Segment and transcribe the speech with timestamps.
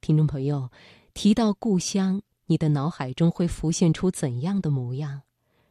[0.00, 0.70] 听众朋友，
[1.12, 5.22] 提到故乡，你的脑海中会浮现出怎样的模样？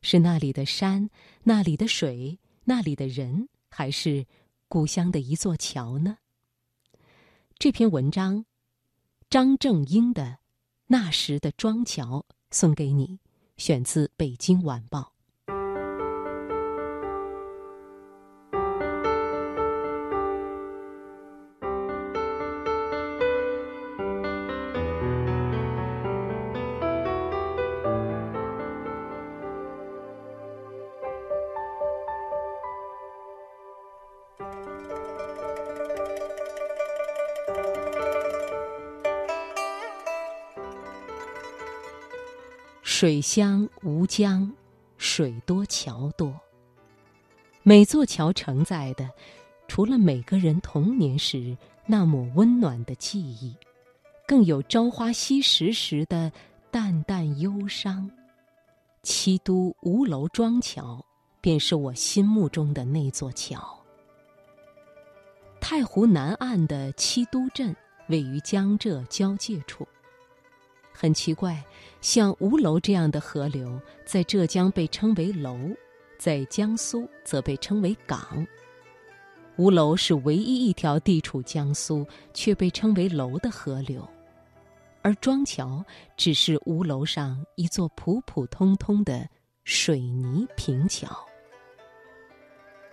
[0.02, 1.10] 是那里的山，
[1.44, 4.26] 那里的水，那里的人，还是
[4.68, 6.20] 故乡的一座桥呢？
[7.58, 8.46] 这篇文章，
[9.30, 10.24] 张正英的
[10.88, 12.20] 《那时的庄桥》
[12.52, 13.20] 送给你，
[13.58, 15.14] 选自《北京晚报》。
[43.02, 44.52] 水乡吴江，
[44.98, 46.38] 水多桥多。
[47.64, 49.10] 每座桥承载的，
[49.70, 53.56] 除了每个人童年时那抹温暖的记忆，
[54.28, 56.30] 更有朝花夕拾时的
[56.70, 58.12] 淡淡忧伤。
[59.02, 61.02] 七都吴楼庄桥，
[61.40, 63.80] 便是我心目中的那座桥。
[65.62, 67.74] 太湖南岸的七都镇，
[68.10, 69.88] 位于江浙交界处。
[71.02, 71.64] 很奇怪，
[72.02, 75.58] 像吴楼这样的河流，在浙江被称为楼，
[76.18, 78.46] 在江苏则被称为港。
[79.56, 84.06] 吴楼是唯一一条地处江苏却被称为楼的河流，
[85.02, 85.82] 而庄桥
[86.18, 89.26] 只是吴楼上一座普普通通的
[89.64, 91.08] 水泥平桥。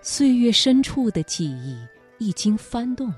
[0.01, 1.77] 岁月深处的记忆
[2.19, 3.13] 一经翻动，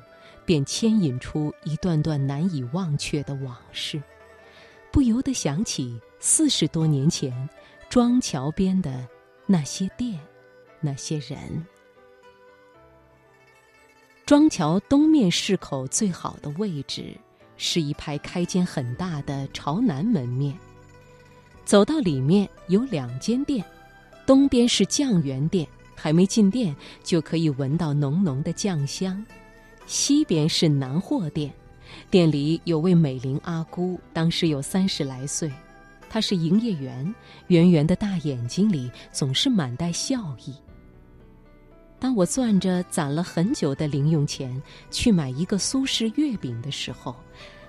[0.46, 4.02] 便牵引出一段段难以忘却的往事。
[5.08, 7.32] 不由得想起四十多年前，
[7.88, 9.08] 庄桥边的
[9.46, 10.20] 那些店，
[10.82, 11.66] 那些人。
[14.26, 17.16] 庄桥东面市口最好的位置，
[17.56, 20.54] 是一排开间很大的朝南门面。
[21.64, 23.64] 走到里面有两间店，
[24.26, 29.24] 东边是酱园店，还没进店就可以闻到浓浓的酱香；
[29.86, 31.50] 西边是南货店。
[32.10, 35.52] 店里有位美龄阿姑，当时有三十来岁，
[36.08, 37.14] 她是营业员，
[37.48, 40.54] 圆圆的大眼睛里总是满带笑意。
[42.00, 47.14] 当我攥着攒了很久的零用钱去买一个苏式月饼的时候，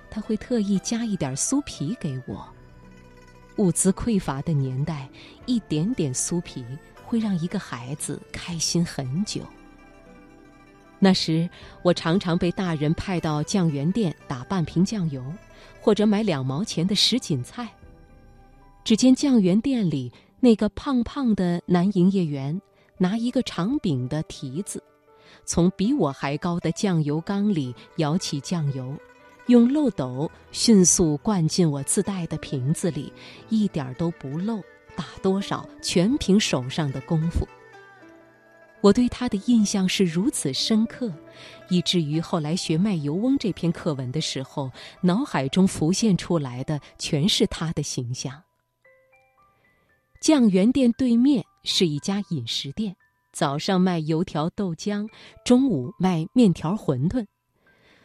[0.08, 2.48] 她会特意加一点酥皮给我。
[3.56, 5.08] 物资匮乏的年代，
[5.46, 6.64] 一点点酥皮
[7.04, 9.42] 会让一个孩子开心很久。
[11.02, 11.48] 那时，
[11.82, 15.24] 我常常被大人派到酱园店打半瓶酱油，
[15.80, 17.66] 或者买两毛钱的什锦菜。
[18.84, 22.60] 只见酱园店里那个胖胖的男营业员
[22.98, 24.82] 拿一个长柄的提子，
[25.46, 28.94] 从比我还高的酱油缸里舀起酱油，
[29.46, 33.10] 用漏斗迅速灌进我自带的瓶子里，
[33.48, 34.60] 一点都不漏，
[34.94, 37.48] 打多少全凭手上的功夫。
[38.82, 41.12] 我对他的印象是如此深刻，
[41.68, 44.70] 以至于后来学《卖油翁》这篇课文的时候，
[45.02, 48.42] 脑海中浮现出来的全是他的形象。
[50.22, 52.96] 酱园店对面是一家饮食店，
[53.32, 55.06] 早上卖油条豆浆，
[55.44, 57.26] 中午卖面条馄饨。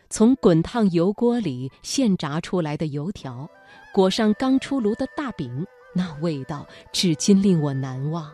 [0.09, 3.49] 从滚烫油锅里现炸出来的油条，
[3.93, 8.31] 裹上刚出炉的大饼，那味道至今令我难忘。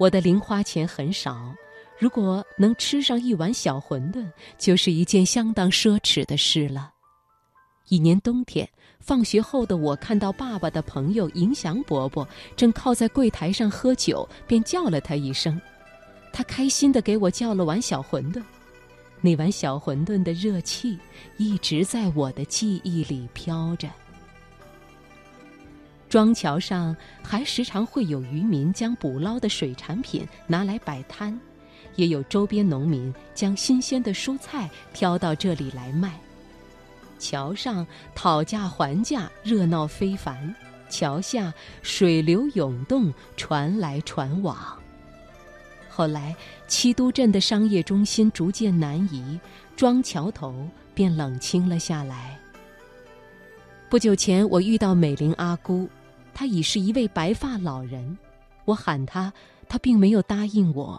[0.00, 1.54] 我的零花钱很少，
[1.98, 6.90] 如果能吃上一碗小馄饨，就是一件相当奢侈的事了。
[7.90, 8.66] 一年冬天，
[8.98, 15.60] 放学后的我看到爸爸的朋友迎祥伯伯正靠在柜台上喝酒，便叫了他一声，
[16.32, 18.42] 他开心地给我叫了碗小馄饨。
[19.20, 20.98] 那碗小馄饨的热气
[21.36, 23.86] 一直在我的记忆里飘着。
[26.10, 31.38] 庄桥上还时常会有渔民将捕捞的水产品拿来摆摊，
[31.94, 36.18] 也有周边农民将新鲜的蔬菜挑到这里来卖。
[37.20, 40.52] 桥上讨价还价热闹非凡，
[40.88, 44.56] 桥下水流涌动，船来船往。
[45.88, 46.34] 后来
[46.66, 49.38] 七都镇的商业中心逐渐南移，
[49.76, 52.36] 庄桥头便冷清了下来。
[53.88, 55.88] 不久前，我遇到美玲阿姑。
[56.40, 58.16] 他已是一位白发老人，
[58.64, 59.30] 我喊他，
[59.68, 60.98] 他并没有答应我。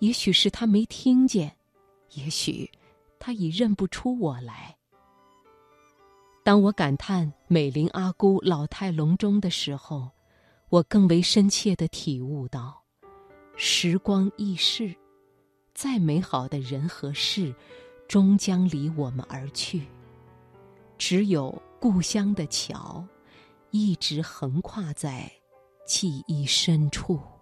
[0.00, 1.56] 也许是他没听见，
[2.14, 2.68] 也许
[3.20, 4.76] 他已认不出我来。
[6.42, 10.10] 当我感叹美玲阿姑老态龙钟的时候，
[10.68, 12.82] 我更为深切的体悟到：
[13.54, 14.92] 时光易逝，
[15.74, 17.54] 再美好的人和事，
[18.08, 19.86] 终将离我们而去。
[20.98, 23.06] 只有故乡的桥，
[23.70, 25.30] 一直横跨在
[25.86, 27.35] 记忆深处。